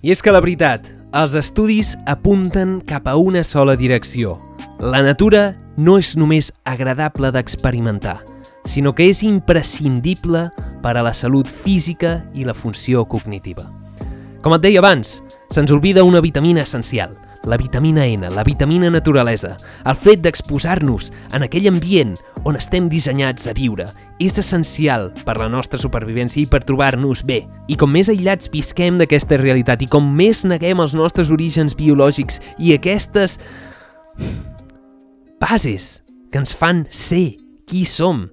[0.00, 4.38] I és que la veritat, els estudis apunten cap a una sola direcció.
[4.80, 8.22] La natura no és només agradable d'experimentar,
[8.68, 10.48] sinó que és imprescindible
[10.82, 13.66] per a la salut física i la funció cognitiva.
[14.44, 15.18] Com et deia abans,
[15.50, 17.16] se'ns oblida una vitamina essencial,
[17.48, 19.56] la vitamina N, la vitamina naturalesa.
[19.86, 23.88] El fet d'exposar-nos en aquell ambient on estem dissenyats a viure
[24.22, 27.42] és essencial per la nostra supervivència i per trobar-nos bé.
[27.68, 32.42] I com més aïllats visquem d'aquesta realitat i com més neguem els nostres orígens biològics
[32.58, 33.38] i aquestes
[35.40, 36.02] bases
[36.32, 38.26] que ens fan ser qui som,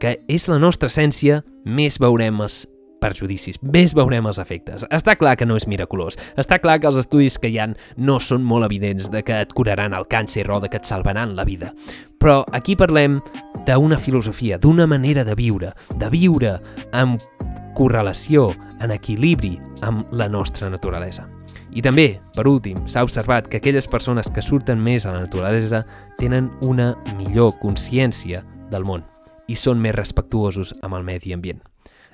[0.00, 2.64] que és la nostra essència, més veurem els
[2.98, 4.84] perjudicis, més veurem els efectes.
[4.94, 6.18] Està clar que no és miraculós.
[6.38, 9.54] Està clar que els estudis que hi han no són molt evidents de que et
[9.54, 11.72] curaran el càncer o de que et salvaran la vida.
[12.18, 13.20] Però aquí parlem
[13.66, 16.58] d'una filosofia, d'una manera de viure, de viure
[16.92, 17.22] amb
[17.78, 18.50] correlació,
[18.82, 19.56] en equilibri
[19.86, 21.28] amb la nostra naturalesa.
[21.74, 25.84] I també, per últim, s'ha observat que aquelles persones que surten més a la naturalesa
[26.18, 29.04] tenen una millor consciència del món
[29.48, 31.64] i són més respectuosos amb el medi ambient.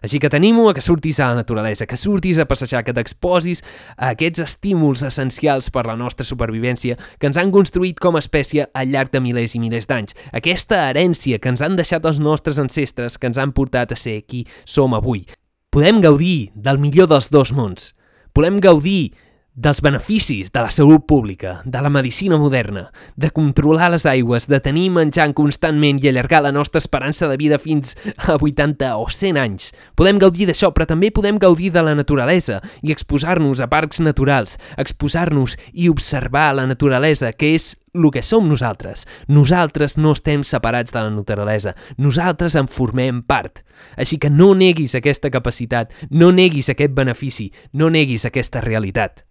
[0.05, 3.63] Així que t'animo a que surtis a la naturalesa, que surtis a passejar, que t'exposis
[3.97, 8.67] a aquests estímuls essencials per la nostra supervivència que ens han construït com a espècie
[8.77, 10.13] al llarg de milers i milers d'anys.
[10.37, 14.21] Aquesta herència que ens han deixat els nostres ancestres que ens han portat a ser
[14.29, 15.25] qui som avui.
[15.73, 17.95] Podem gaudir del millor dels dos mons.
[18.37, 19.15] Podem gaudir
[19.55, 24.59] dels beneficis de la salut pública, de la medicina moderna, de controlar les aigües, de
[24.59, 29.39] tenir menjant constantment i allargar la nostra esperança de vida fins a 80 o 100
[29.39, 29.71] anys.
[29.95, 34.59] Podem gaudir d'això, però també podem gaudir de la naturalesa i exposar-nos a parcs naturals,
[34.77, 39.07] exposar-nos i observar la naturalesa, que és el que som nosaltres.
[39.29, 43.63] Nosaltres no estem separats de la naturalesa, nosaltres en formem part.
[43.95, 49.23] Així que no neguis aquesta capacitat, no neguis aquest benefici, no neguis aquesta realitat.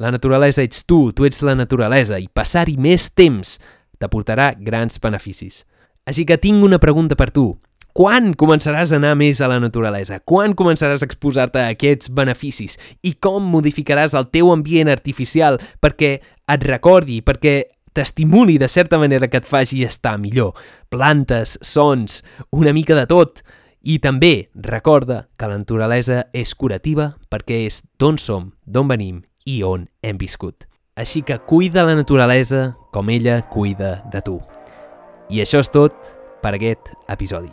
[0.00, 3.58] La naturalesa ets tu, tu ets la naturalesa, i passar-hi més temps
[4.00, 5.66] t'aportarà grans beneficis.
[6.08, 7.50] Així que tinc una pregunta per tu.
[7.92, 10.22] Quan començaràs a anar més a la naturalesa?
[10.24, 12.78] Quan començaràs a exposar-te a aquests beneficis?
[13.04, 16.14] I com modificaràs el teu ambient artificial perquè
[16.48, 17.56] et recordi, perquè
[17.92, 20.54] t'estimuli de certa manera que et faci estar millor.
[20.88, 22.22] Plantes, sons,
[22.56, 23.44] una mica de tot.
[23.84, 29.62] I també recorda que la naturalesa és curativa perquè és d'on som, d'on venim i
[29.64, 30.66] on hem viscut.
[30.96, 34.40] Així que cuida la naturalesa com ella cuida de tu.
[35.30, 35.96] I això és tot
[36.42, 37.52] per aquest episodi.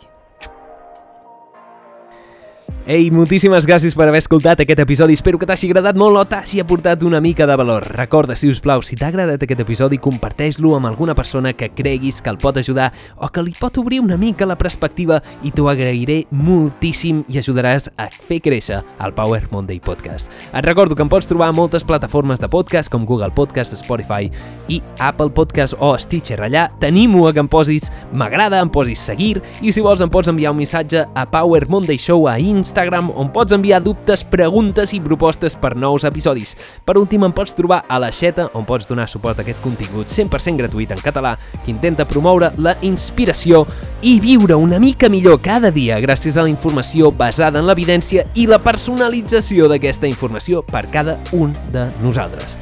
[2.88, 5.12] Ei, moltíssimes gràcies per haver escoltat aquest episodi.
[5.12, 7.84] Espero que t'hagi agradat molt o t'hagi aportat una mica de valor.
[7.92, 12.22] Recorda, si us plau, si t'ha agradat aquest episodi, comparteix-lo amb alguna persona que creguis
[12.24, 12.86] que el pot ajudar
[13.20, 17.90] o que li pot obrir una mica la perspectiva i t'ho agrairé moltíssim i ajudaràs
[18.00, 20.32] a fer créixer el Power Monday Podcast.
[20.54, 24.32] Et recordo que em pots trobar a moltes plataformes de podcast com Google Podcast, Spotify
[24.72, 26.40] i Apple Podcast o Stitcher.
[26.40, 30.32] Allà t'animo a que em posis m'agrada, em posis seguir i si vols em pots
[30.32, 34.92] enviar un missatge a Power Monday Show a Instagram Instagram on pots enviar dubtes, preguntes
[34.94, 36.52] i propostes per nous episodis.
[36.86, 40.06] Per últim, em pots trobar a la Xeta, on pots donar suport a aquest contingut
[40.06, 41.32] 100% gratuït en català
[41.64, 43.64] que intenta promoure la inspiració
[44.06, 48.46] i viure una mica millor cada dia gràcies a la informació basada en l'evidència i
[48.46, 52.54] la personalització d'aquesta informació per cada un de nosaltres.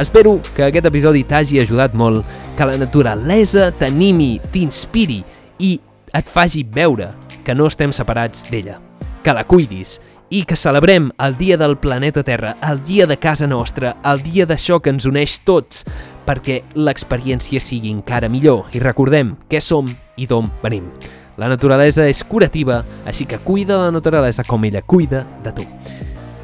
[0.00, 2.24] Espero que aquest episodi t'hagi ajudat molt,
[2.56, 5.22] que la naturalesa t'animi, t'inspiri
[5.60, 5.76] i
[6.16, 7.12] et faci veure
[7.44, 8.87] que no estem separats d'ella
[9.22, 9.98] que la cuidis
[10.30, 14.46] i que celebrem el dia del planeta Terra, el dia de casa nostra, el dia
[14.46, 15.84] d'això que ens uneix tots,
[16.28, 20.90] perquè l'experiència sigui encara millor i recordem què som i d'on venim.
[21.38, 25.66] La naturalesa és curativa, així que cuida la naturalesa com ella cuida de tu.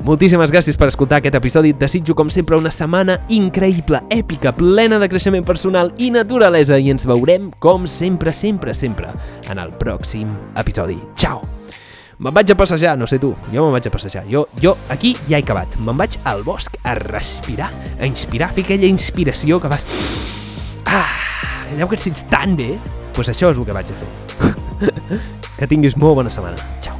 [0.04, 1.72] Moltíssimes gràcies per escoltar aquest episodi.
[1.80, 7.08] Desitjo, com sempre, una setmana increïble, èpica, plena de creixement personal i naturalesa i ens
[7.08, 9.10] veurem, com sempre, sempre, sempre,
[9.48, 11.00] en el pròxim episodi.
[11.16, 11.63] Ciao!
[12.18, 14.22] Me'n vaig a passejar, no sé tu, jo me'n vaig a passejar.
[14.30, 15.78] Jo, jo aquí ja he acabat.
[15.82, 19.86] Me'n vaig al bosc a respirar, a inspirar, a fer aquella inspiració que vas...
[20.86, 21.08] Ah,
[21.72, 24.12] allò que et sents tan bé, doncs pues això és el que vaig a fer.
[25.58, 26.58] que tinguis molt bona setmana.
[26.84, 26.94] Ciao.